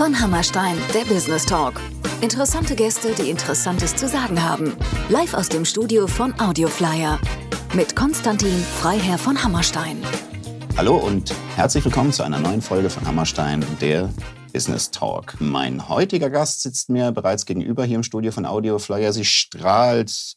[0.00, 1.78] Von Hammerstein, der Business Talk.
[2.22, 4.74] Interessante Gäste, die Interessantes zu sagen haben.
[5.10, 7.20] Live aus dem Studio von Audioflyer.
[7.74, 10.02] Mit Konstantin Freiherr von Hammerstein.
[10.78, 14.08] Hallo und herzlich willkommen zu einer neuen Folge von Hammerstein, der
[14.54, 15.38] Business Talk.
[15.38, 19.12] Mein heutiger Gast sitzt mir bereits gegenüber hier im Studio von Audioflyer.
[19.12, 20.34] Sie strahlt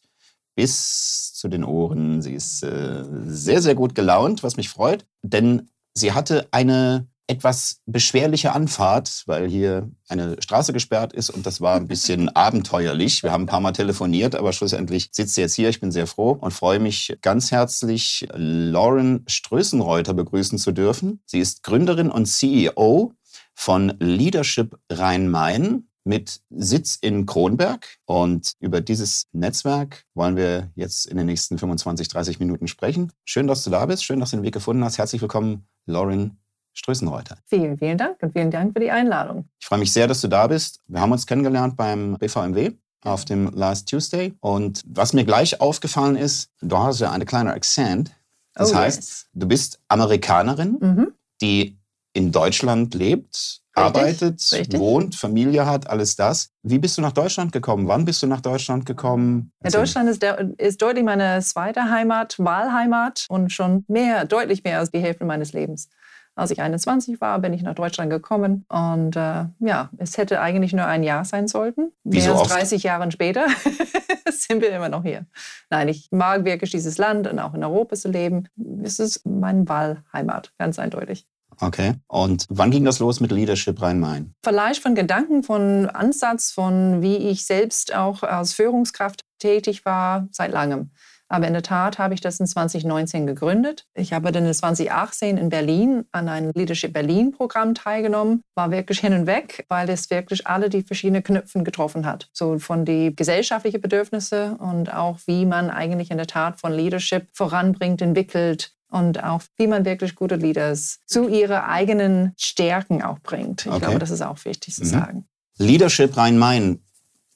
[0.54, 2.20] bis zu den Ohren.
[2.20, 7.80] Sie ist äh, sehr, sehr gut gelaunt, was mich freut, denn sie hatte eine etwas
[7.86, 13.22] beschwerliche Anfahrt, weil hier eine Straße gesperrt ist und das war ein bisschen abenteuerlich.
[13.22, 15.68] Wir haben ein paar Mal telefoniert, aber schlussendlich sitzt sie jetzt hier.
[15.68, 21.20] Ich bin sehr froh und freue mich ganz herzlich, Lauren Strößenreuter begrüßen zu dürfen.
[21.26, 23.12] Sie ist Gründerin und CEO
[23.54, 27.96] von Leadership Rhein-Main mit Sitz in Kronberg.
[28.04, 33.12] Und über dieses Netzwerk wollen wir jetzt in den nächsten 25, 30 Minuten sprechen.
[33.24, 34.04] Schön, dass du da bist.
[34.04, 34.98] Schön, dass du den Weg gefunden hast.
[34.98, 36.43] Herzlich willkommen, Lauren
[36.74, 37.36] Strößenreuter.
[37.46, 39.48] Vielen, vielen Dank und vielen Dank für die Einladung.
[39.60, 40.80] Ich freue mich sehr, dass du da bist.
[40.88, 42.72] Wir haben uns kennengelernt beim BVMW
[43.04, 44.34] auf dem Last Tuesday.
[44.40, 48.10] Und was mir gleich aufgefallen ist, du hast ja eine kleine Akzent.
[48.54, 49.26] Das oh, heißt, yes.
[49.32, 51.12] du bist Amerikanerin, Mhm.
[51.40, 51.76] die
[52.12, 54.78] in Deutschland lebt, arbeitet, richtig.
[54.78, 56.50] wohnt, Familie hat, alles das.
[56.62, 57.88] Wie bist du nach Deutschland gekommen?
[57.88, 59.52] Wann bist du nach Deutschland gekommen?
[59.64, 59.70] Ja.
[59.70, 64.92] Deutschland ist, der, ist deutlich meine zweite Heimat, Wahlheimat und schon mehr, deutlich mehr als
[64.92, 65.88] die Hälfte meines Lebens.
[66.36, 70.72] Als ich 21 war, bin ich nach Deutschland gekommen und äh, ja, es hätte eigentlich
[70.72, 71.92] nur ein Jahr sein sollten.
[72.02, 72.58] Wie so mehr als oft.
[72.58, 73.46] 30 Jahre später
[74.30, 75.26] sind wir immer noch hier.
[75.70, 78.48] Nein, ich mag wirklich dieses Land und auch in Europa zu leben.
[78.82, 81.26] Es ist meine Wahlheimat, ganz eindeutig.
[81.60, 81.94] Okay.
[82.08, 84.34] Und wann ging das los mit Leadership Rhein-Main?
[84.42, 90.52] Vielleicht von Gedanken, von Ansatz, von wie ich selbst auch als Führungskraft tätig war, seit
[90.52, 90.90] langem.
[91.28, 93.86] Aber in der Tat habe ich das in 2019 gegründet.
[93.94, 98.42] Ich habe dann in 2018 in Berlin an einem Leadership Berlin Programm teilgenommen.
[98.54, 102.28] War wirklich hin und weg, weil es wirklich alle die verschiedenen Knöpfe getroffen hat.
[102.32, 107.28] So von die gesellschaftlichen Bedürfnisse und auch wie man eigentlich in der Tat von Leadership
[107.32, 113.66] voranbringt, entwickelt und auch wie man wirklich gute Leaders zu ihren eigenen Stärken auch bringt.
[113.66, 113.80] Ich Okay.
[113.80, 114.88] glaube, das ist auch wichtig zu Mhm.
[114.88, 115.28] sagen.
[115.58, 116.80] Leadership Rhein-Main,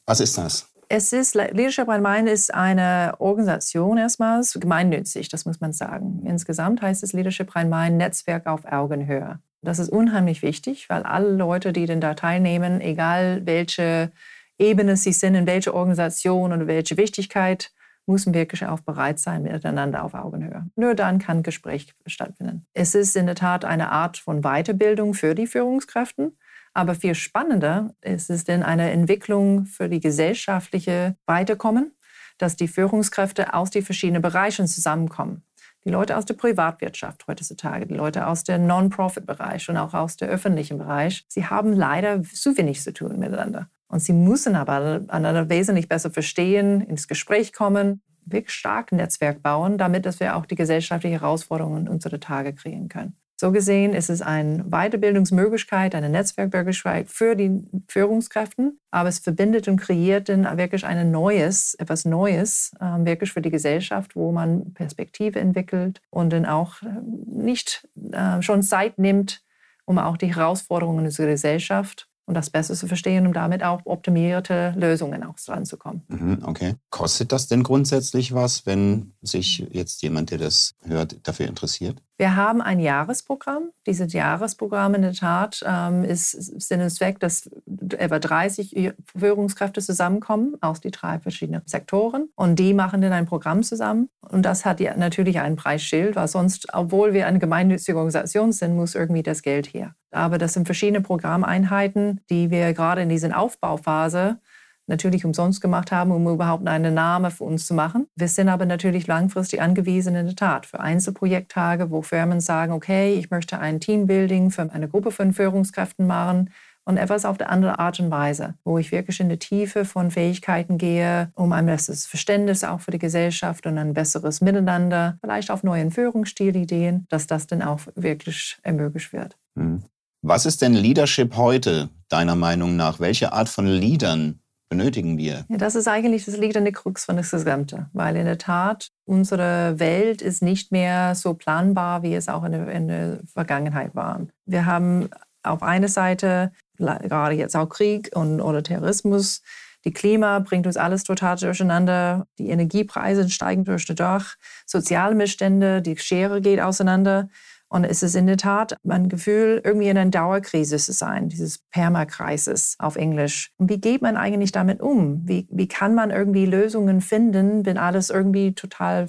[0.06, 0.68] was ist das?
[0.90, 6.22] Es ist, Leadership Rhein-Main ist eine Organisation erstmals, gemeinnützig, das muss man sagen.
[6.24, 9.38] Insgesamt heißt es Leadership Rhein-Main Netzwerk auf Augenhöhe.
[9.60, 14.12] Das ist unheimlich wichtig, weil alle Leute, die denn da teilnehmen, egal welche
[14.58, 17.70] Ebene sie sind, in welche Organisation und welche Wichtigkeit,
[18.06, 20.66] müssen wirklich auch bereit sein, miteinander auf Augenhöhe.
[20.74, 22.66] Nur dann kann Gespräch stattfinden.
[22.72, 26.32] Es ist in der Tat eine Art von Weiterbildung für die Führungskräfte.
[26.78, 31.90] Aber viel spannender ist es denn eine Entwicklung für die gesellschaftliche Weiterkommen,
[32.38, 35.42] dass die Führungskräfte aus den verschiedenen Bereichen zusammenkommen.
[35.84, 40.28] Die Leute aus der Privatwirtschaft heutzutage, die Leute aus dem Non-Profit-Bereich und auch aus dem
[40.28, 43.68] öffentlichen Bereich, sie haben leider zu wenig zu tun miteinander.
[43.88, 49.78] Und sie müssen aber einander wesentlich besser verstehen, ins Gespräch kommen, wirklich stark Netzwerk bauen,
[49.78, 53.16] damit dass wir auch die gesellschaftlichen Herausforderungen unserer Tage kreieren können.
[53.40, 59.76] So gesehen ist es eine Weiterbildungsmöglichkeit, eine Netzwerkmöglichkeit für die Führungskräfte, aber es verbindet und
[59.76, 65.38] kreiert dann wirklich ein neues, etwas Neues, ähm, wirklich für die Gesellschaft, wo man Perspektive
[65.38, 66.86] entwickelt und dann auch äh,
[67.26, 69.44] nicht äh, schon Zeit nimmt,
[69.84, 74.74] um auch die Herausforderungen unserer Gesellschaft und das besser zu verstehen, um damit auch optimierte
[74.76, 76.02] Lösungen auch ranzukommen.
[76.08, 76.74] Mhm, okay.
[76.90, 82.02] Kostet das denn grundsätzlich was, wenn sich jetzt jemand, der das hört, dafür interessiert?
[82.18, 83.70] Wir haben ein Jahresprogramm.
[83.86, 87.48] Dieses Jahresprogramm in der Tat ähm, ist Sinn und Zweck, dass
[87.96, 93.62] etwa 30 Führungskräfte zusammenkommen aus die drei verschiedenen Sektoren und die machen dann ein Programm
[93.62, 94.08] zusammen.
[94.20, 98.74] Und das hat ja natürlich ein Preisschild, weil sonst, obwohl wir eine gemeinnützige Organisation sind,
[98.74, 99.94] muss irgendwie das Geld her.
[100.10, 104.40] Aber das sind verschiedene Programmeinheiten, die wir gerade in dieser Aufbauphase
[104.88, 108.06] natürlich umsonst gemacht haben, um überhaupt einen Namen für uns zu machen.
[108.16, 113.14] Wir sind aber natürlich langfristig angewiesen in der Tat für Einzelprojekttage, wo Firmen sagen, okay,
[113.14, 116.50] ich möchte ein Teambuilding für eine Gruppe von Führungskräften machen
[116.88, 120.10] und etwas auf eine andere Art und Weise, wo ich wirklich in die Tiefe von
[120.10, 125.50] Fähigkeiten gehe, um ein besseres Verständnis auch für die Gesellschaft und ein besseres Miteinander, vielleicht
[125.50, 129.36] auf neuen Führungsstilideen, dass das dann auch wirklich ermöglicht wird.
[129.54, 129.82] Mhm.
[130.22, 133.00] Was ist denn Leadership heute, deiner Meinung nach?
[133.00, 135.44] Welche Art von Leadern benötigen wir?
[135.48, 137.88] Ja, das ist eigentlich, das liegt an der Krux von das Gesamte.
[137.92, 142.52] Weil in der Tat, unsere Welt ist nicht mehr so planbar, wie es auch in
[142.52, 144.26] der, in der Vergangenheit war.
[144.46, 145.08] Wir haben
[145.42, 149.42] auf einer Seite gerade jetzt auch Krieg und, oder Terrorismus.
[149.84, 152.26] Die Klima bringt uns alles total durcheinander.
[152.38, 154.34] Die Energiepreise steigen durch das Dach.
[154.66, 157.28] Soziale Missstände, die Schere geht auseinander.
[157.68, 161.58] Und es ist in der Tat ein Gefühl, irgendwie in einer Dauerkrise zu sein, dieses
[161.70, 163.52] Permakrisis auf Englisch.
[163.58, 165.28] Und wie geht man eigentlich damit um?
[165.28, 169.08] Wie, wie kann man irgendwie Lösungen finden, wenn alles irgendwie total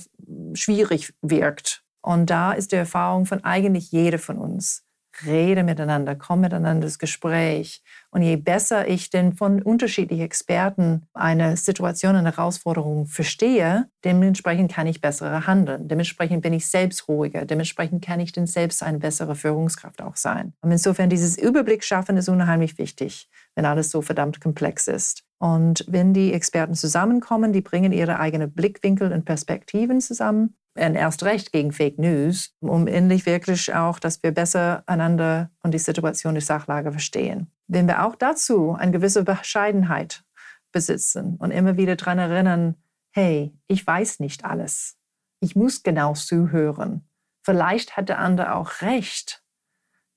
[0.53, 1.83] schwierig wirkt?
[2.01, 4.83] Und da ist die Erfahrung von eigentlich jeder von uns.
[5.25, 7.81] Rede miteinander, komm miteinander ins Gespräch.
[8.11, 14.87] Und je besser ich denn von unterschiedlichen Experten eine Situation, eine Herausforderung verstehe, dementsprechend kann
[14.87, 15.87] ich besser handeln.
[15.87, 17.45] Dementsprechend bin ich selbst ruhiger.
[17.45, 20.53] Dementsprechend kann ich denn selbst eine bessere Führungskraft auch sein.
[20.61, 25.23] Und insofern dieses Überblick schaffen ist unheimlich wichtig, wenn alles so verdammt komplex ist.
[25.39, 31.23] Und wenn die Experten zusammenkommen, die bringen ihre eigenen Blickwinkel und Perspektiven zusammen und erst
[31.23, 36.35] recht gegen Fake News, um endlich wirklich auch, dass wir besser einander und die Situation,
[36.35, 37.51] die Sachlage verstehen.
[37.67, 40.23] Wenn wir auch dazu eine gewisse Bescheidenheit
[40.71, 42.75] besitzen und immer wieder daran erinnern,
[43.11, 44.97] hey, ich weiß nicht alles.
[45.39, 47.07] Ich muss genau zuhören.
[47.43, 49.41] Vielleicht hat der andere auch recht.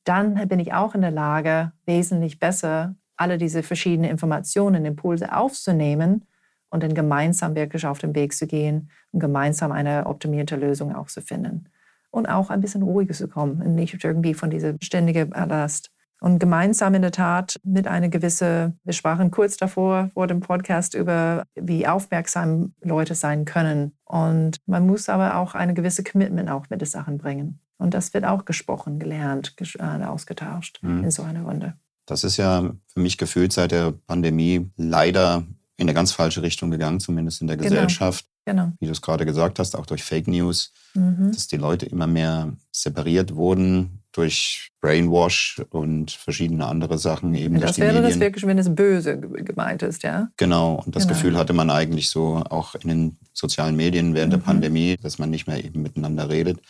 [0.05, 6.25] Dann bin ich auch in der Lage, wesentlich besser alle diese verschiedenen Informationen, Impulse aufzunehmen
[6.71, 11.07] und dann gemeinsam wirklich auf den Weg zu gehen und gemeinsam eine optimierte Lösung auch
[11.07, 11.69] zu finden.
[12.11, 15.93] Und auch ein bisschen ruhiger zu kommen und nicht irgendwie von dieser ständigen Last.
[16.21, 20.95] Und gemeinsam in der Tat mit einer gewissen, wir sprachen kurz davor vor dem Podcast
[20.95, 23.93] über, wie aufmerksam Leute sein können.
[24.05, 27.61] Und man muss aber auch eine gewisse Commitment auch mit den Sachen bringen.
[27.79, 31.05] Und das wird auch gesprochen, gelernt, äh, ausgetauscht mhm.
[31.05, 31.75] in so einer Runde.
[32.13, 35.47] Das ist ja für mich gefühlt seit der Pandemie leider
[35.79, 37.71] in eine ganz falsche Richtung gegangen, zumindest in der genau.
[37.71, 38.27] Gesellschaft.
[38.45, 38.73] Genau.
[38.81, 41.31] Wie du es gerade gesagt hast, auch durch Fake News, mhm.
[41.33, 47.61] dass die Leute immer mehr separiert wurden durch Brainwash und verschiedene andere Sachen eben ja,
[47.61, 48.11] durch das wäre Medien.
[48.11, 50.29] das wirklich, wenn es böse gemeint ist, ja?
[50.37, 51.15] Genau, und das genau.
[51.15, 54.37] Gefühl hatte man eigentlich so auch in den sozialen Medien während mhm.
[54.39, 56.61] der Pandemie, dass man nicht mehr eben miteinander redet,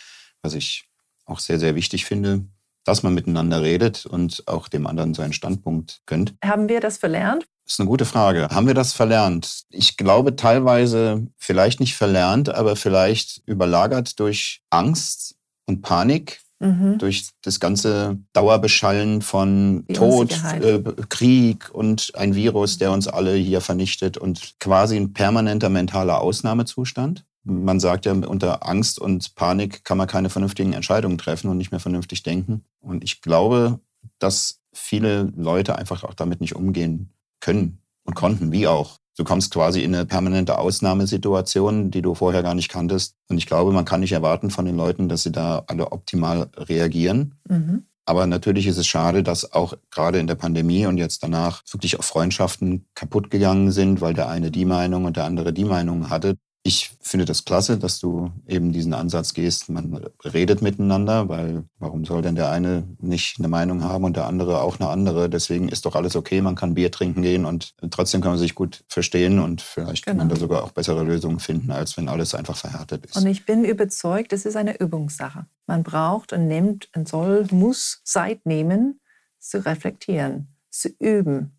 [0.41, 0.85] was ich
[1.25, 2.45] auch sehr, sehr wichtig finde
[2.85, 6.35] dass man miteinander redet und auch dem anderen seinen Standpunkt gönnt.
[6.45, 7.47] Haben wir das verlernt?
[7.65, 8.49] Das ist eine gute Frage.
[8.49, 9.63] Haben wir das verlernt?
[9.71, 15.37] Ich glaube teilweise vielleicht nicht verlernt, aber vielleicht überlagert durch Angst
[15.67, 16.99] und Panik, mhm.
[16.99, 23.35] durch das ganze Dauerbeschallen von Die Tod, äh, Krieg und ein Virus, der uns alle
[23.35, 29.85] hier vernichtet und quasi ein permanenter mentaler Ausnahmezustand man sagt ja, unter Angst und Panik
[29.85, 32.65] kann man keine vernünftigen Entscheidungen treffen und nicht mehr vernünftig denken.
[32.81, 33.81] Und ich glaube,
[34.19, 38.99] dass viele Leute einfach auch damit nicht umgehen können und konnten, wie auch.
[39.17, 43.15] Du kommst quasi in eine permanente Ausnahmesituation, die du vorher gar nicht kanntest.
[43.29, 46.49] Und ich glaube, man kann nicht erwarten von den Leuten, dass sie da alle optimal
[46.57, 47.35] reagieren.
[47.47, 47.85] Mhm.
[48.07, 51.99] Aber natürlich ist es schade, dass auch gerade in der Pandemie und jetzt danach wirklich
[51.99, 56.09] auch Freundschaften kaputt gegangen sind, weil der eine die Meinung und der andere die Meinung
[56.09, 59.69] hatte ich finde das klasse, dass du eben diesen Ansatz gehst.
[59.69, 64.27] Man redet miteinander, weil warum soll denn der eine nicht eine Meinung haben und der
[64.27, 65.29] andere auch eine andere?
[65.29, 66.41] Deswegen ist doch alles okay.
[66.41, 70.13] Man kann Bier trinken gehen und trotzdem kann man sich gut verstehen und vielleicht genau.
[70.13, 70.47] kann man da genau.
[70.47, 73.17] sogar auch bessere Lösungen finden, als wenn alles einfach verhärtet ist.
[73.17, 75.47] Und ich bin überzeugt, es ist eine Übungssache.
[75.67, 79.01] Man braucht und nimmt und soll, muss Zeit nehmen,
[79.41, 81.59] zu reflektieren, zu üben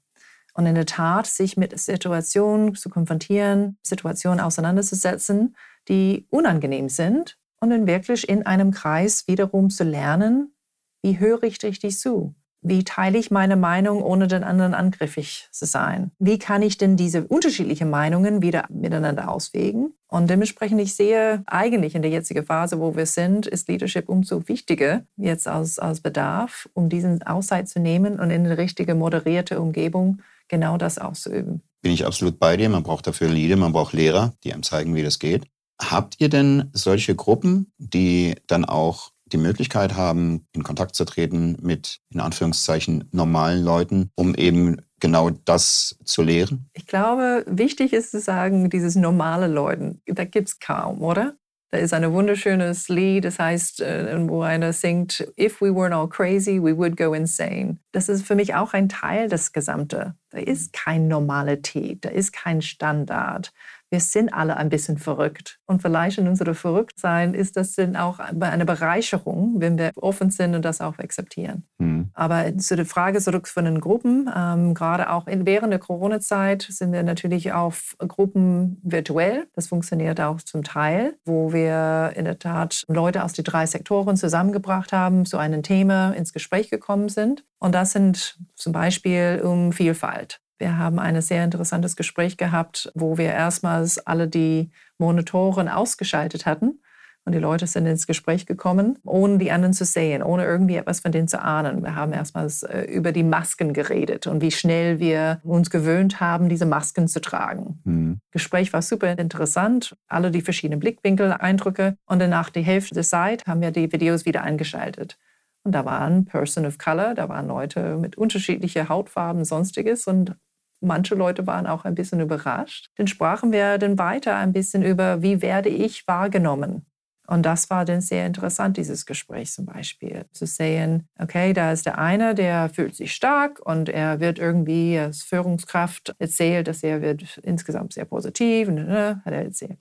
[0.54, 5.56] und in der Tat, sich mit Situationen zu konfrontieren, Situationen auseinanderzusetzen,
[5.88, 10.54] die unangenehm sind und dann wirklich in einem Kreis wiederum zu lernen,
[11.02, 12.36] wie höre ich richtig zu?
[12.66, 16.12] Wie teile ich meine Meinung, ohne den anderen angriffig zu sein?
[16.18, 19.94] Wie kann ich denn diese unterschiedlichen Meinungen wieder miteinander auswägen?
[20.08, 24.48] Und dementsprechend, ich sehe eigentlich in der jetzigen Phase, wo wir sind, ist Leadership umso
[24.48, 29.60] wichtiger jetzt als, als Bedarf, um diesen Auszeit zu nehmen und in eine richtige moderierte
[29.60, 30.22] Umgebung
[30.54, 31.64] genau das auszuüben.
[31.82, 32.70] Bin ich absolut bei dir.
[32.70, 35.46] Man braucht dafür Leader, man braucht Lehrer, die einem zeigen, wie das geht.
[35.82, 41.58] Habt ihr denn solche Gruppen, die dann auch die Möglichkeit haben, in Kontakt zu treten
[41.60, 46.70] mit, in Anführungszeichen, normalen Leuten, um eben genau das zu lehren?
[46.74, 51.34] Ich glaube, wichtig ist zu sagen, dieses normale Leuten, da gibt es kaum, oder?
[51.74, 56.08] Da ist ein wunderschönes Lied, das heißt, äh, wo einer singt, If we weren't all
[56.08, 57.80] crazy, we would go insane.
[57.92, 60.14] Das ist für mich auch ein Teil des Gesamten.
[60.30, 63.52] Da ist kein Normalität, da ist kein Standard
[63.94, 65.60] wir sind alle ein bisschen verrückt.
[65.68, 70.56] Und vielleicht in unserem Verrücktsein ist das dann auch eine Bereicherung, wenn wir offen sind
[70.56, 71.68] und das auch akzeptieren.
[71.78, 72.10] Mhm.
[72.16, 76.66] Aber zu der Frage zurück von den Gruppen, ähm, gerade auch in, während der Corona-Zeit
[76.68, 79.46] sind wir natürlich auf Gruppen virtuell.
[79.54, 84.18] Das funktioniert auch zum Teil, wo wir in der Tat Leute aus den drei Sektoren
[84.18, 87.46] zusammengebracht haben, zu einem Thema ins Gespräch gekommen sind.
[87.60, 90.40] Und das sind zum Beispiel um Vielfalt.
[90.64, 96.80] Wir haben ein sehr interessantes Gespräch gehabt, wo wir erstmals alle die Monitoren ausgeschaltet hatten
[97.26, 101.02] Und die Leute sind ins Gespräch gekommen, ohne die anderen zu sehen, ohne irgendwie etwas
[101.02, 101.84] von denen zu ahnen.
[101.84, 106.48] Wir haben erstmals äh, über die Masken geredet und wie schnell wir uns gewöhnt haben,
[106.48, 107.82] diese Masken zu tragen.
[107.84, 108.20] Mhm.
[108.32, 111.98] Gespräch war super interessant, alle die verschiedenen Blickwinkel, Eindrücke.
[112.06, 115.18] Und dann nach der Hälfte der Zeit haben wir die Videos wieder eingeschaltet.
[115.66, 120.08] Und da waren Person of Color, da waren Leute mit unterschiedlicher Hautfarben, sonstiges.
[120.08, 120.38] Und
[120.84, 122.90] manche Leute waren auch ein bisschen überrascht.
[122.98, 126.86] Dann sprachen wir dann weiter ein bisschen über, wie werde ich wahrgenommen?
[127.26, 130.26] Und das war dann sehr interessant, dieses Gespräch zum Beispiel.
[130.34, 135.00] Zu sehen, okay, da ist der eine, der fühlt sich stark und er wird irgendwie
[135.00, 139.80] als Führungskraft erzählt, dass er wird insgesamt sehr positiv, ne, hat er erzählt.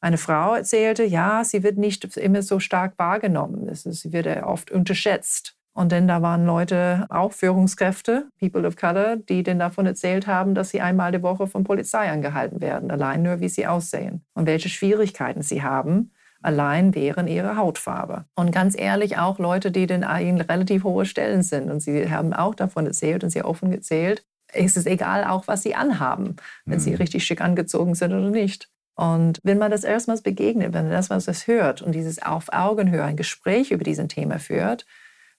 [0.00, 3.72] Eine Frau erzählte, ja, sie wird nicht immer so stark wahrgenommen.
[3.72, 5.56] Sie wird oft unterschätzt.
[5.74, 10.54] Und dann da waren Leute, auch Führungskräfte, People of Color, die dann davon erzählt haben,
[10.54, 14.46] dass sie einmal die Woche von Polizei angehalten werden, allein nur wie sie aussehen und
[14.46, 16.12] welche Schwierigkeiten sie haben,
[16.42, 18.26] allein wären ihre Hautfarbe.
[18.34, 21.70] Und ganz ehrlich, auch Leute, die dann eigentlich relativ hohe Stellen sind.
[21.70, 25.62] Und sie haben auch davon erzählt und sehr offen erzählt, es ist egal auch, was
[25.62, 26.36] sie anhaben,
[26.66, 26.82] wenn mhm.
[26.82, 28.68] sie richtig schick angezogen sind oder nicht.
[28.94, 33.02] Und wenn man das erstmals begegnet, wenn man das was hört und dieses auf Augenhöhe
[33.02, 34.84] ein Gespräch über diesen Thema führt,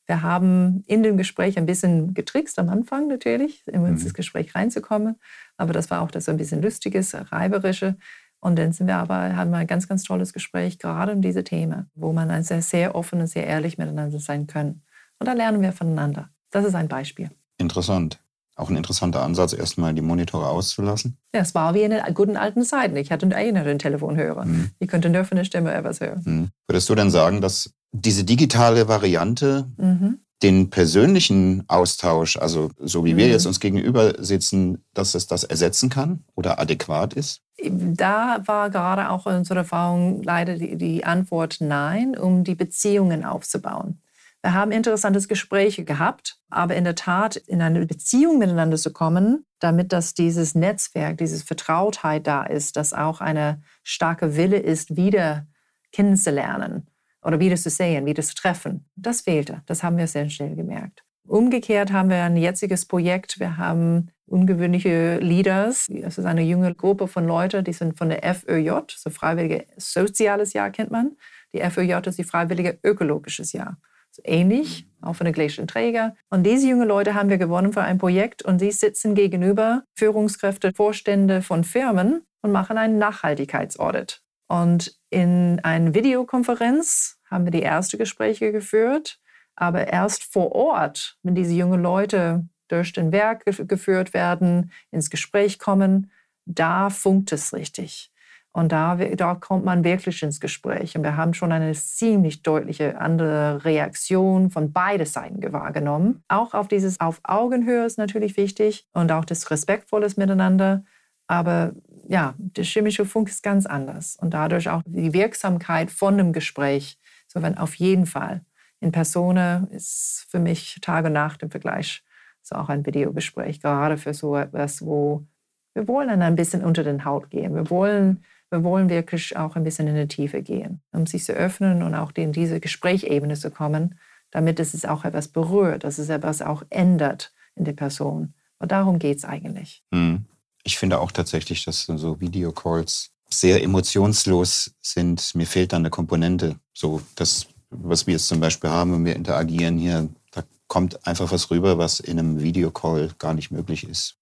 [0.06, 4.14] wir haben in dem Gespräch ein bisschen getrickst am Anfang natürlich, um ins mhm.
[4.14, 5.16] Gespräch reinzukommen.
[5.58, 7.98] Aber das war auch das so ein bisschen lustiges, reiberische.
[8.40, 11.46] Und dann sind wir aber, haben wir ein ganz, ganz tolles Gespräch, gerade um diese
[11.46, 14.82] Themen, wo man sehr, sehr offen und sehr ehrlich miteinander sein können.
[15.20, 16.30] Und da lernen wir voneinander.
[16.52, 17.30] Das ist ein Beispiel.
[17.58, 18.20] Interessant.
[18.56, 21.18] Auch ein interessanter Ansatz, erstmal die Monitore auszulassen.
[21.34, 22.98] Ja, es war wie in den guten alten Zeiten.
[22.98, 24.46] Ich hatte einen Telefonhörer.
[24.46, 24.72] Mhm.
[24.78, 26.22] Ich könnte nur von der Stimme etwas hören.
[26.26, 26.50] Mhm.
[26.68, 33.16] Würdest du denn sagen, dass diese digitale Variante mhm den persönlichen Austausch, also so wie
[33.16, 33.50] wir jetzt mhm.
[33.50, 37.42] uns gegenüber sitzen, dass es das ersetzen kann oder adäquat ist?
[37.58, 43.24] Da war gerade auch in unserer Erfahrung leider die, die Antwort nein, um die Beziehungen
[43.24, 44.02] aufzubauen.
[44.42, 49.46] Wir haben interessantes Gespräche gehabt, aber in der Tat in eine Beziehung miteinander zu kommen,
[49.60, 55.48] damit dass dieses Netzwerk, diese Vertrautheit da ist, dass auch eine starke Wille ist, wieder
[55.94, 56.88] kennenzulernen
[57.24, 58.86] oder wieder zu sehen, wieder zu treffen.
[58.96, 59.62] Das fehlte.
[59.66, 61.04] Das haben wir sehr schnell gemerkt.
[61.26, 63.40] Umgekehrt haben wir ein jetziges Projekt.
[63.40, 65.88] Wir haben ungewöhnliche Leaders.
[65.90, 70.54] Es ist eine junge Gruppe von Leuten, die sind von der FÖJ, so Freiwillige Soziales
[70.54, 71.16] Jahr kennt man.
[71.54, 73.78] Die FÖJ ist die Freiwillige Ökologisches Jahr.
[74.12, 76.16] So ähnlich, auch von den gleichen Träger.
[76.30, 80.72] Und diese jungen Leute haben wir gewonnen für ein Projekt und sie sitzen gegenüber Führungskräfte,
[80.76, 84.22] Vorstände von Firmen und machen einen Nachhaltigkeitsaudit.
[84.54, 89.20] Und in einer Videokonferenz haben wir die ersten Gespräche geführt,
[89.56, 95.58] aber erst vor Ort, wenn diese jungen Leute durch den Werk geführt werden, ins Gespräch
[95.58, 96.12] kommen,
[96.46, 98.12] da funkt es richtig.
[98.52, 100.96] Und da, da kommt man wirklich ins Gespräch.
[100.96, 106.24] Und wir haben schon eine ziemlich deutliche andere Reaktion von beiden Seiten wahrgenommen.
[106.28, 110.84] Auch auf dieses Auf Augenhöhe ist natürlich wichtig und auch das respektvolles Miteinander.
[111.28, 111.74] Aber
[112.08, 116.98] ja, der chemische Funk ist ganz anders und dadurch auch die Wirksamkeit von einem Gespräch.
[117.28, 118.42] So, wenn auf jeden Fall
[118.80, 122.04] in Persona ist für mich Tag und Nacht im Vergleich
[122.42, 125.26] so auch ein Videogespräch, gerade für so etwas, wo
[125.74, 127.56] wir wollen dann ein bisschen unter den Haut gehen.
[127.56, 131.34] Wir wollen, wir wollen wirklich auch ein bisschen in die Tiefe gehen, um sich zu
[131.34, 133.98] öffnen und auch in diese Gesprächebene zu kommen,
[134.30, 138.34] damit es auch etwas berührt, dass es etwas auch ändert in der Person.
[138.60, 139.84] Und darum geht es eigentlich.
[139.92, 140.26] Mhm.
[140.64, 145.36] Ich finde auch tatsächlich, dass so Videocalls sehr emotionslos sind.
[145.36, 146.58] Mir fehlt da eine Komponente.
[146.74, 151.32] So das, was wir jetzt zum Beispiel haben, wenn wir interagieren hier, da kommt einfach
[151.32, 154.18] was rüber, was in einem Videocall gar nicht möglich ist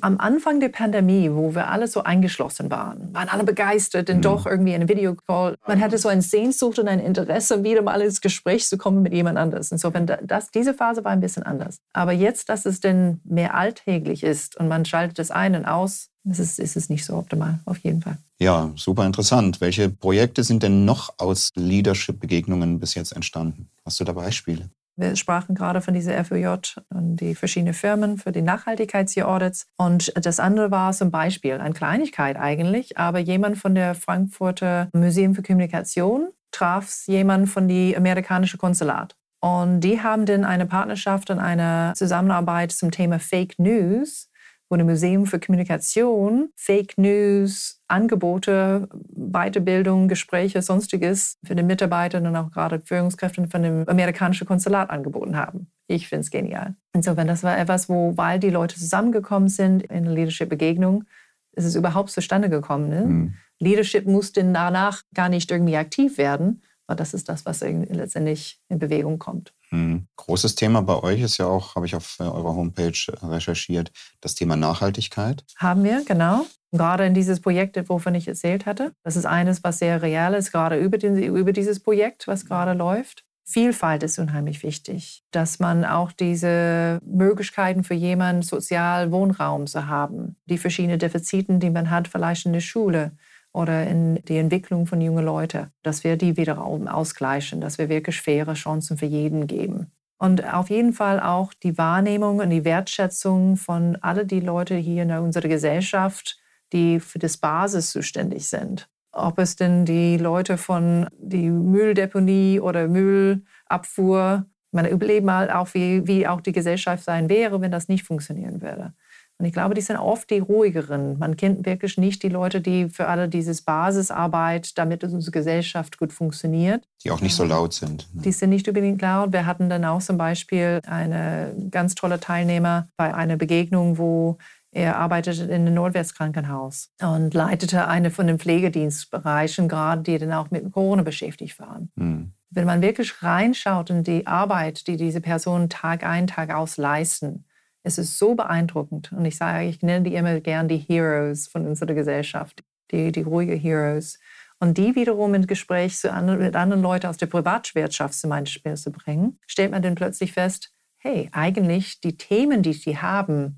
[0.00, 4.22] am Anfang der Pandemie, wo wir alle so eingeschlossen waren, waren alle begeistert, denn mhm.
[4.22, 5.56] doch irgendwie in einem Videocall.
[5.66, 9.12] Man hatte so eine Sehnsucht und ein Interesse, wieder mal ins Gespräch zu kommen mit
[9.12, 9.72] jemand anders.
[9.72, 11.78] Insofern, das, diese Phase war ein bisschen anders.
[11.92, 16.10] Aber jetzt, dass es denn mehr alltäglich ist und man schaltet es ein und aus,
[16.24, 18.18] ist es, ist es nicht so optimal, auf jeden Fall.
[18.38, 19.60] Ja, super interessant.
[19.60, 23.68] Welche Projekte sind denn noch aus Leadership-Begegnungen bis jetzt entstanden?
[23.84, 24.70] Hast du da Beispiele?
[24.96, 29.66] Wir sprachen gerade von dieser FÖJ und die verschiedenen Firmen für die Nachhaltigkeitsaudits.
[29.76, 35.34] Und das andere war zum Beispiel eine Kleinigkeit eigentlich, aber jemand von der Frankfurter Museum
[35.34, 39.16] für Kommunikation traf jemand von dem amerikanischen Konsulat.
[39.40, 44.30] Und die haben dann eine Partnerschaft und eine Zusammenarbeit zum Thema Fake News
[44.70, 52.36] wo ein Museum für Kommunikation Fake News, Angebote, Weiterbildung, Gespräche, sonstiges für die Mitarbeiter und
[52.36, 55.70] auch gerade Führungskräfte von dem amerikanischen Konsulat angeboten haben.
[55.86, 56.74] Ich finde es genial.
[56.92, 61.04] Insofern, das war etwas, wo, weil die Leute zusammengekommen sind in der Leadership-Begegnung,
[61.52, 62.88] ist es überhaupt zustande gekommen.
[62.88, 63.00] Ne?
[63.02, 63.34] Mhm.
[63.58, 68.78] Leadership musste danach gar nicht irgendwie aktiv werden, Aber das ist das, was letztendlich in
[68.78, 69.52] Bewegung kommt.
[69.70, 70.06] Hm.
[70.16, 74.34] Großes Thema bei euch ist ja auch, habe ich auf äh, eurer Homepage recherchiert, das
[74.34, 75.44] Thema Nachhaltigkeit.
[75.56, 76.46] Haben wir, genau.
[76.72, 78.92] Gerade in dieses Projekt, wovon ich erzählt hatte.
[79.02, 82.74] Das ist eines, was sehr real ist, gerade über, den, über dieses Projekt, was gerade
[82.74, 83.24] läuft.
[83.44, 90.36] Vielfalt ist unheimlich wichtig, dass man auch diese Möglichkeiten für jemanden sozial Wohnraum zu haben,
[90.46, 93.12] die verschiedenen Defiziten, die man hat, vielleicht in der Schule
[93.52, 98.20] oder in die Entwicklung von jungen Leuten, dass wir die wieder ausgleichen, dass wir wirklich
[98.20, 99.90] faire Chancen für jeden geben.
[100.18, 105.02] Und auf jeden Fall auch die Wahrnehmung und die Wertschätzung von all die Leute hier
[105.02, 106.38] in unserer Gesellschaft,
[106.72, 112.88] die für das Basis zuständig sind ob es denn die Leute von die Mülldeponie oder
[112.88, 118.04] Müllabfuhr, man überlegt mal auch, wie, wie auch die Gesellschaft sein wäre, wenn das nicht
[118.04, 118.94] funktionieren würde.
[119.40, 121.18] Und ich glaube, die sind oft die ruhigeren.
[121.18, 126.12] Man kennt wirklich nicht die Leute, die für alle dieses Basisarbeit, damit unsere Gesellschaft gut
[126.12, 126.84] funktioniert.
[127.02, 128.06] Die auch nicht so laut sind.
[128.14, 128.20] Ne?
[128.20, 129.32] Die sind nicht unbedingt laut.
[129.32, 134.36] Wir hatten dann auch zum Beispiel eine ganz tolle Teilnehmer bei einer Begegnung, wo
[134.72, 140.50] er arbeitete in einem Nordwestkrankenhaus und leitete eine von den Pflegedienstbereichen, gerade die dann auch
[140.50, 141.90] mit Corona beschäftigt waren.
[141.96, 142.32] Mhm.
[142.50, 147.46] Wenn man wirklich reinschaut in die Arbeit, die diese Personen Tag ein, Tag aus leisten,
[147.82, 149.12] es ist so beeindruckend.
[149.12, 153.22] Und ich sage, ich nenne die immer gern die Heroes von unserer Gesellschaft, die, die
[153.22, 154.18] ruhige Heroes.
[154.58, 158.76] Und die wiederum in Gespräch zu anderen, mit anderen Leuten aus der Privatwirtschaft zum Beispiel
[158.76, 163.56] zu bringen, stellt man dann plötzlich fest, hey, eigentlich die Themen, die sie haben,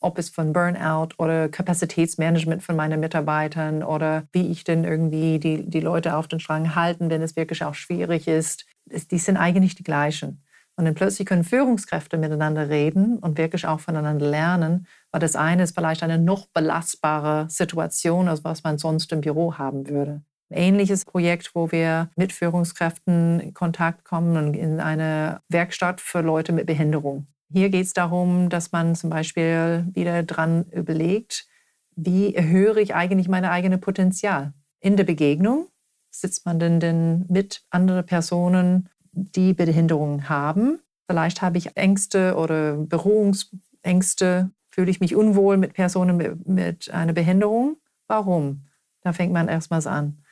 [0.00, 5.68] ob es von Burnout oder Kapazitätsmanagement von meinen Mitarbeitern oder wie ich denn irgendwie die,
[5.68, 8.66] die Leute auf den Strang halten, wenn es wirklich auch schwierig ist,
[9.10, 10.43] die sind eigentlich die gleichen.
[10.76, 15.62] Und dann plötzlich können Führungskräfte miteinander reden und wirklich auch voneinander lernen, weil das eine
[15.62, 20.22] ist vielleicht eine noch belastbare Situation, als was man sonst im Büro haben würde.
[20.50, 26.20] Ein ähnliches Projekt, wo wir mit Führungskräften in Kontakt kommen und in eine Werkstatt für
[26.20, 27.28] Leute mit Behinderung.
[27.52, 31.46] Hier geht es darum, dass man zum Beispiel wieder dran überlegt,
[31.94, 34.52] wie erhöhe ich eigentlich mein eigenes Potenzial.
[34.80, 35.68] In der Begegnung
[36.10, 40.80] sitzt man denn, denn mit anderen Personen, die Behinderungen haben.
[41.06, 47.12] Vielleicht habe ich Ängste oder Berührungsängste, fühle ich mich unwohl mit Personen mit, mit einer
[47.12, 47.76] Behinderung.
[48.06, 48.66] Warum?
[49.02, 50.22] Da fängt man erstmals an.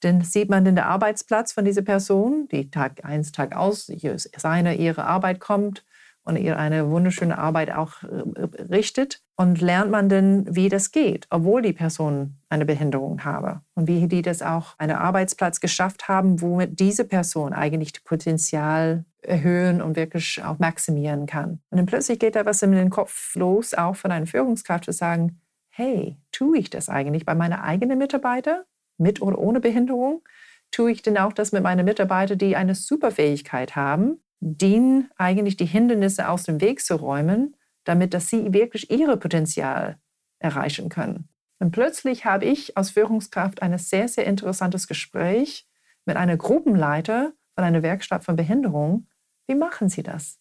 [0.00, 3.90] Dann sieht man den Arbeitsplatz von dieser Person, die Tag eins, Tag aus,
[4.36, 5.84] seine, ihre Arbeit kommt
[6.24, 11.26] und ihr eine wunderschöne Arbeit auch äh, richtet und lernt man denn, wie das geht,
[11.30, 16.40] obwohl die Person eine Behinderung habe und wie die das auch einen Arbeitsplatz geschafft haben,
[16.40, 21.60] womit diese Person eigentlich das Potenzial erhöhen und wirklich auch maximieren kann.
[21.70, 24.92] Und dann plötzlich geht da was in den Kopf los, auch von einer Führungskraft zu
[24.92, 28.62] sagen, hey, tue ich das eigentlich bei meinen eigenen Mitarbeitern
[28.98, 30.22] mit oder ohne Behinderung?
[30.70, 35.64] Tue ich denn auch das mit meinen Mitarbeitern, die eine Superfähigkeit haben dienen eigentlich die
[35.64, 39.98] Hindernisse aus dem Weg zu räumen, damit dass sie wirklich ihre Potenzial
[40.38, 41.28] erreichen können.
[41.58, 45.66] Und plötzlich habe ich als Führungskraft ein sehr, sehr interessantes Gespräch
[46.04, 49.06] mit einer Gruppenleiter von einer Werkstatt von Behinderung.
[49.46, 50.38] Wie machen Sie das?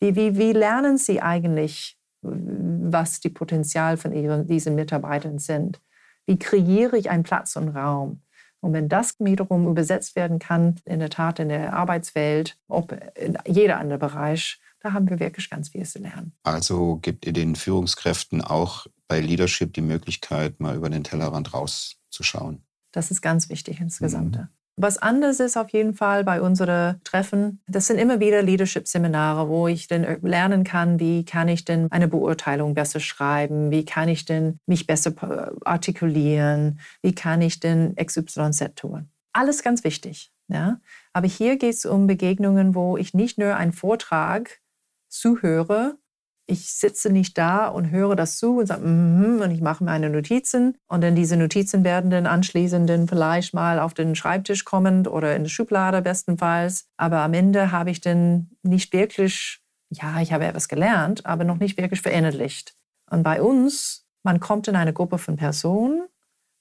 [0.00, 5.80] Wie, wie, wie lernen Sie eigentlich, was die Potenzial von ihren, diesen Mitarbeitern sind?
[6.26, 8.22] Wie kreiere ich einen Platz und Raum?
[8.60, 13.38] Und wenn das wiederum übersetzt werden kann, in der Tat in der Arbeitswelt, ob in
[13.46, 16.32] jeder andere Bereich, da haben wir wirklich ganz viel zu lernen.
[16.42, 22.62] Also gibt ihr den Führungskräften auch bei Leadership die Möglichkeit, mal über den Tellerrand rauszuschauen?
[22.92, 24.36] Das ist ganz wichtig insgesamt.
[24.36, 24.48] Mhm.
[24.80, 29.66] Was anders ist auf jeden Fall bei unseren Treffen, das sind immer wieder Leadership-Seminare, wo
[29.66, 34.24] ich dann lernen kann, wie kann ich denn eine Beurteilung besser schreiben, wie kann ich
[34.24, 35.12] denn mich besser
[35.64, 39.10] artikulieren, wie kann ich denn XYZ tun.
[39.32, 40.30] Alles ganz wichtig.
[40.46, 40.80] Ja?
[41.12, 44.60] Aber hier geht es um Begegnungen, wo ich nicht nur einen Vortrag
[45.08, 45.98] zuhöre,
[46.50, 49.84] ich sitze nicht da und höre das zu und sage, mm -hmm, und ich mache
[49.84, 50.78] meine Notizen.
[50.88, 55.44] Und dann diese Notizen werden dann anschließend vielleicht mal auf den Schreibtisch kommend oder in
[55.44, 56.88] die Schublade bestenfalls.
[56.96, 61.58] Aber am Ende habe ich dann nicht wirklich, ja, ich habe etwas gelernt, aber noch
[61.58, 62.74] nicht wirklich verinnerlicht.
[63.10, 66.08] Und bei uns, man kommt in eine Gruppe von Personen,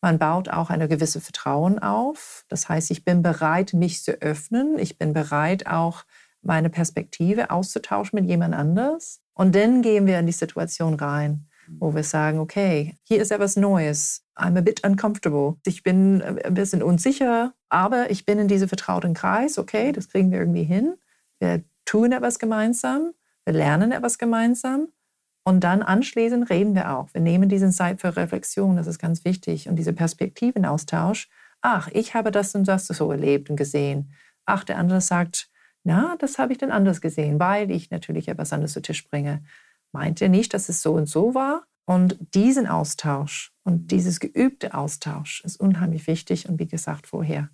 [0.01, 2.45] man baut auch eine gewisse Vertrauen auf.
[2.49, 4.77] Das heißt, ich bin bereit, mich zu öffnen.
[4.77, 6.03] Ich bin bereit, auch
[6.41, 9.21] meine Perspektive auszutauschen mit jemand anders.
[9.33, 13.55] Und dann gehen wir in die Situation rein, wo wir sagen, okay, hier ist etwas
[13.55, 14.23] Neues.
[14.35, 15.55] I'm a bit uncomfortable.
[15.65, 19.57] Ich bin ein bisschen unsicher, aber ich bin in diesem vertrauten Kreis.
[19.57, 20.95] Okay, das kriegen wir irgendwie hin.
[21.39, 23.13] Wir tun etwas gemeinsam.
[23.45, 24.87] Wir lernen etwas gemeinsam.
[25.43, 27.13] Und dann anschließend reden wir auch.
[27.13, 29.69] Wir nehmen diesen Zeit für Reflexion, das ist ganz wichtig.
[29.69, 31.29] Und dieser Perspektivenaustausch
[31.61, 34.13] ach, ich habe das und das so erlebt und gesehen.
[34.45, 35.49] Ach, der andere sagt,
[35.87, 39.41] na, das habe ich denn anders gesehen, weil ich natürlich etwas anderes zu Tisch bringe.
[39.93, 41.63] Meint ihr nicht, dass es so und so war?
[41.85, 47.49] Und diesen Austausch und dieses geübte Austausch ist unheimlich wichtig und wie gesagt vorher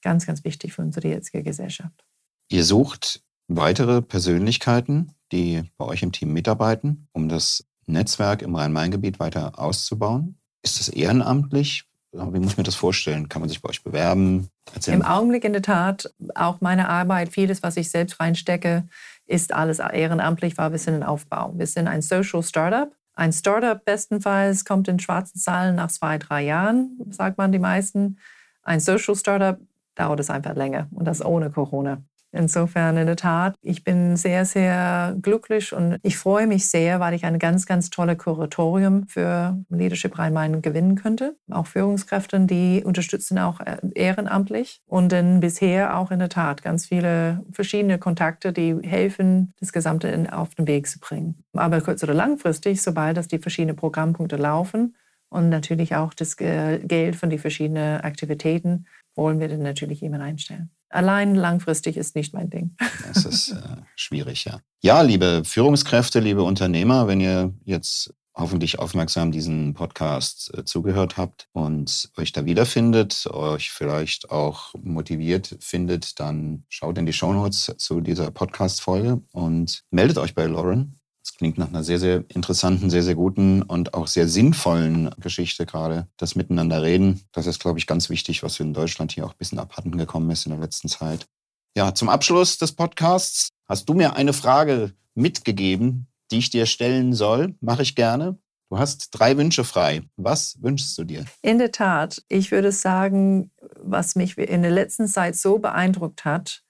[0.00, 2.06] ganz, ganz wichtig für unsere jetzige Gesellschaft.
[2.48, 9.20] Ihr sucht weitere Persönlichkeiten, die bei euch im Team mitarbeiten, um das Netzwerk im Rhein-Main-Gebiet
[9.20, 10.38] weiter auszubauen.
[10.62, 11.84] Ist das ehrenamtlich?
[12.14, 13.28] Wie muss ich mir das vorstellen?
[13.28, 14.48] Kann man sich bei euch bewerben?
[14.72, 15.00] Erzählen.
[15.00, 18.84] Im Augenblick in der Tat, auch meine Arbeit, vieles, was ich selbst reinstecke,
[19.26, 21.52] ist alles ehrenamtlich, weil wir sind ein Aufbau.
[21.56, 22.90] Wir sind ein Social Startup.
[23.14, 28.18] Ein Startup bestenfalls kommt in schwarzen Zahlen nach zwei, drei Jahren, sagt man die meisten.
[28.62, 29.58] Ein Social Startup
[29.94, 32.02] dauert es einfach länger und das ohne Corona.
[32.34, 37.14] Insofern in der Tat, ich bin sehr, sehr glücklich und ich freue mich sehr, weil
[37.14, 41.36] ich ein ganz, ganz tolle Kuratorium für Leadership Rhein-Main gewinnen könnte.
[41.50, 46.86] Auch Führungskräfte, die unterstützen auch äh, ehrenamtlich und dann bisher auch in der Tat ganz
[46.86, 51.44] viele verschiedene Kontakte, die helfen, das Gesamte auf den Weg zu bringen.
[51.52, 54.96] Aber kurz- oder langfristig, sobald das die verschiedenen Programmpunkte laufen,
[55.30, 60.70] und natürlich auch das Geld von den verschiedenen Aktivitäten wollen wir dann natürlich jemanden einstellen
[60.94, 62.76] allein langfristig ist nicht mein Ding.
[63.06, 64.60] Das ist äh, schwierig, ja.
[64.82, 71.48] Ja, liebe Führungskräfte, liebe Unternehmer, wenn ihr jetzt hoffentlich aufmerksam diesen Podcast äh, zugehört habt
[71.52, 78.00] und euch da wiederfindet, euch vielleicht auch motiviert findet, dann schaut in die Shownotes zu
[78.00, 80.98] dieser Podcast-Folge und meldet euch bei Lauren.
[81.24, 85.64] Das klingt nach einer sehr, sehr interessanten, sehr, sehr guten und auch sehr sinnvollen Geschichte
[85.64, 86.06] gerade.
[86.18, 89.38] Das Miteinander reden, das ist, glaube ich, ganz wichtig, was in Deutschland hier auch ein
[89.38, 91.26] bisschen abhanden gekommen ist in der letzten Zeit.
[91.74, 97.14] Ja, zum Abschluss des Podcasts hast du mir eine Frage mitgegeben, die ich dir stellen
[97.14, 97.54] soll.
[97.60, 98.38] Mache ich gerne.
[98.68, 100.02] Du hast drei Wünsche frei.
[100.16, 101.24] Was wünschst du dir?
[101.40, 106.62] In der Tat, ich würde sagen, was mich in der letzten Zeit so beeindruckt hat,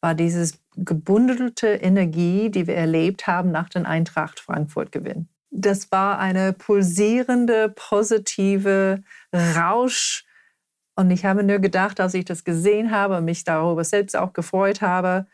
[0.00, 5.28] war dieses gebundelte Energie, die wir erlebt haben nach dem Eintracht Frankfurt-Gewinn.
[5.50, 9.02] Das war eine pulsierende, positive
[9.34, 10.24] Rausch.
[10.94, 14.32] Und ich habe nur gedacht, als ich das gesehen habe und mich darüber selbst auch
[14.32, 15.26] gefreut habe,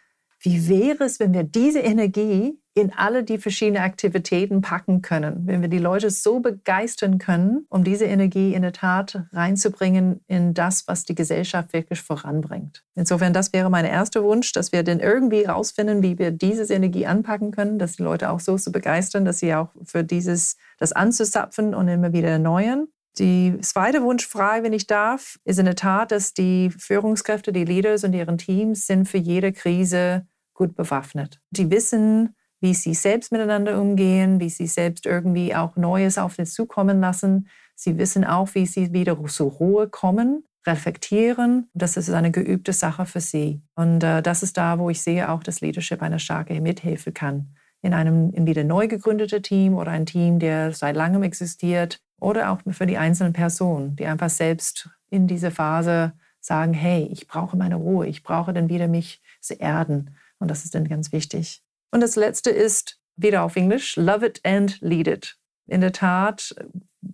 [0.47, 5.61] wie wäre es, wenn wir diese Energie in alle die verschiedenen Aktivitäten packen können, wenn
[5.61, 10.87] wir die Leute so begeistern können, um diese Energie in der Tat reinzubringen in das,
[10.87, 12.85] was die Gesellschaft wirklich voranbringt.
[12.95, 17.07] Insofern, das wäre mein erster Wunsch, dass wir dann irgendwie rausfinden, wie wir diese Energie
[17.07, 20.93] anpacken können, dass die Leute auch so zu begeistern, dass sie auch für dieses, das
[20.93, 22.87] anzuzapfen und immer wieder erneuern.
[23.19, 28.05] Die zweite Wunschfrage, wenn ich darf, ist in der Tat, dass die Führungskräfte, die Leaders
[28.05, 30.25] und ihren Teams sind für jede Krise
[30.57, 31.41] gut bewaffnet.
[31.51, 36.45] Die wissen, wie sie selbst miteinander umgehen, wie sie selbst irgendwie auch Neues auf sie
[36.45, 37.49] zukommen lassen.
[37.75, 41.69] Sie wissen auch, wie sie wieder zur Ruhe kommen, reflektieren.
[41.75, 43.63] Das ist eine geübte Sache für sie.
[43.75, 47.55] Und äh, das ist da, wo ich sehe auch, dass Leadership eine starke Mithilfe kann.
[47.83, 52.51] In einem in wieder neu gegründeten Team oder ein Team, der seit langem existiert oder
[52.51, 57.57] auch für die einzelnen Personen, die einfach selbst in dieser Phase sagen, hey, ich brauche
[57.57, 60.17] meine Ruhe, ich brauche dann wieder mich zu erden.
[60.39, 61.63] Und das ist dann ganz wichtig.
[61.91, 65.39] Und das letzte ist wieder auf Englisch, love it and lead it.
[65.67, 66.55] In der Tat,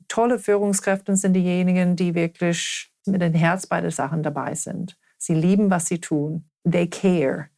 [0.09, 4.99] tolle Führungskräfte sind diejenigen, die wirklich mit dem Herz bei den Sachen dabei sind.
[5.19, 6.49] Sie lieben, was sie tun.
[6.71, 7.49] They care.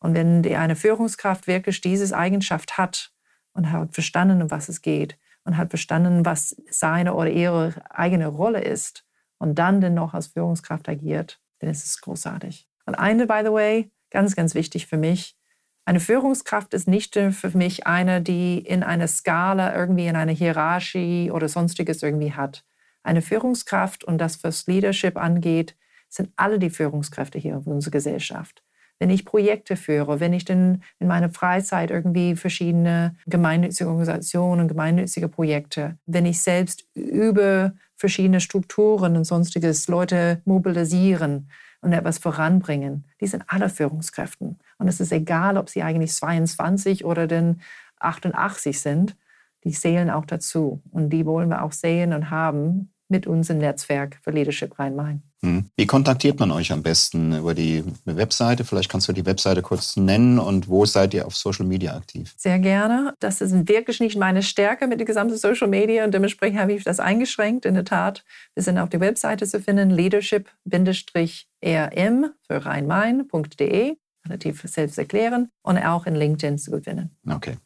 [0.00, 3.12] Und wenn eine Führungskraft wirklich diese Eigenschaft hat
[3.54, 8.26] und hat verstanden, um was es geht und hat verstanden, was seine oder ihre eigene
[8.26, 9.06] Rolle ist
[9.38, 12.68] und dann denn noch als Führungskraft agiert, dann ist es großartig.
[12.86, 15.36] Und eine, by the way, ganz, ganz wichtig für mich,
[15.84, 21.30] eine Führungskraft ist nicht für mich eine, die in einer Skala irgendwie in einer Hierarchie
[21.30, 22.64] oder sonstiges irgendwie hat.
[23.02, 25.76] Eine Führungskraft und das, was Leadership angeht,
[26.08, 28.62] sind alle die Führungskräfte hier in unserer Gesellschaft.
[28.98, 35.28] Wenn ich Projekte führe, wenn ich denn in meiner Freizeit irgendwie verschiedene gemeinnützige Organisationen, gemeinnützige
[35.28, 41.50] Projekte, wenn ich selbst über verschiedene Strukturen und sonstiges Leute mobilisieren,
[41.84, 43.04] und etwas voranbringen.
[43.20, 44.58] Die sind alle Führungskräften.
[44.78, 47.60] Und es ist egal, ob sie eigentlich 22 oder denn
[48.00, 49.16] 88 sind,
[49.64, 50.82] die zählen auch dazu.
[50.90, 55.22] Und die wollen wir auch sehen und haben mit unserem Netzwerk für Leadership Rhein-Main.
[55.44, 55.66] Hm.
[55.76, 57.36] Wie kontaktiert man euch am besten?
[57.36, 58.64] Über die Webseite?
[58.64, 62.32] Vielleicht kannst du die Webseite kurz nennen und wo seid ihr auf Social Media aktiv?
[62.38, 63.12] Sehr gerne.
[63.20, 66.82] Das ist wirklich nicht meine Stärke mit der gesamten Social Media und dementsprechend habe ich
[66.82, 67.66] das eingeschränkt.
[67.66, 74.98] In der Tat, wir sind auf der Webseite zu finden, leadership-rm für rheinmain.de, relativ selbst
[74.98, 77.10] erklären und auch in LinkedIn zu gewinnen.
[77.28, 77.58] Okay.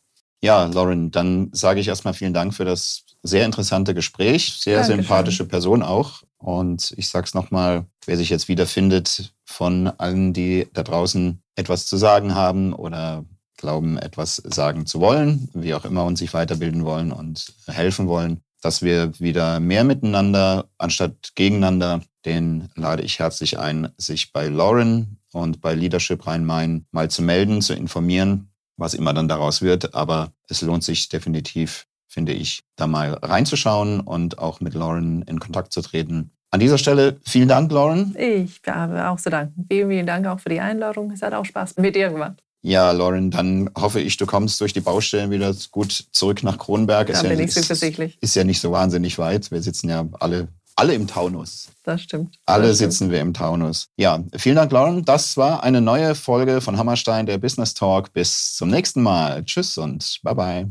[0.42, 4.58] Ja, Lauren, dann sage ich erstmal vielen Dank für das sehr interessante Gespräch.
[4.60, 5.02] Sehr Dankeschön.
[5.02, 6.22] sympathische Person auch.
[6.38, 11.86] Und ich sage es nochmal, wer sich jetzt wiederfindet von allen, die da draußen etwas
[11.86, 13.24] zu sagen haben oder
[13.56, 18.40] glauben, etwas sagen zu wollen, wie auch immer, und sich weiterbilden wollen und helfen wollen,
[18.60, 25.18] dass wir wieder mehr miteinander anstatt gegeneinander, den lade ich herzlich ein, sich bei Lauren
[25.32, 28.47] und bei Leadership Rhein-Main mal zu melden, zu informieren,
[28.78, 29.94] was immer dann daraus wird.
[29.94, 35.38] Aber es lohnt sich definitiv, finde ich, da mal reinzuschauen und auch mit Lauren in
[35.38, 36.30] Kontakt zu treten.
[36.50, 38.16] An dieser Stelle vielen Dank, Lauren.
[38.18, 39.66] Ich habe auch zu danken.
[39.70, 41.10] Vielen, vielen Dank auch für die Einladung.
[41.10, 42.42] Es hat auch Spaß mit dir gemacht.
[42.62, 47.06] Ja, Lauren, dann hoffe ich, du kommst durch die Baustellen wieder gut zurück nach Kronberg.
[47.06, 48.18] Da ist bin ja, ich zuversichtlich.
[48.20, 49.50] Ist ja nicht so wahnsinnig weit.
[49.50, 51.68] Wir sitzen ja alle, alle im Taunus.
[51.82, 52.38] Das stimmt.
[52.46, 53.12] Alle das sitzen stimmt.
[53.12, 53.88] wir im Taunus.
[53.96, 55.04] Ja, vielen Dank, Lauren.
[55.04, 58.12] Das war eine neue Folge von Hammerstein, der Business Talk.
[58.12, 59.44] Bis zum nächsten Mal.
[59.44, 60.70] Tschüss und bye bye.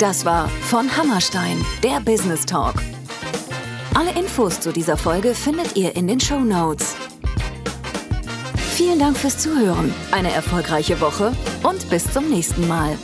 [0.00, 2.74] Das war von Hammerstein, der Business Talk.
[3.94, 6.96] Alle Infos zu dieser Folge findet ihr in den Show Notes.
[8.74, 11.32] Vielen Dank fürs Zuhören, eine erfolgreiche Woche
[11.62, 12.98] und bis zum nächsten Mal.